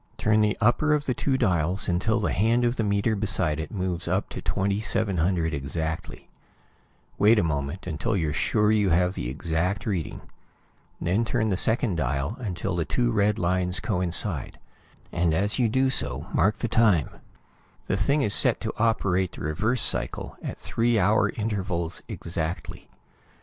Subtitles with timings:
[0.17, 3.69] Turn the upper of the two dials until the hand of the meter beside it
[3.69, 6.27] moves up to 2700 exactly.
[7.19, 10.21] Wait a moment, until you're sure you have the exact reading.
[10.99, 14.57] Then turn the second dial until the two red lines coincide,
[15.11, 17.11] and as you do so, mark the time.
[17.85, 22.89] The thing is set to operate the reverse cycle at three hour intervals exactly.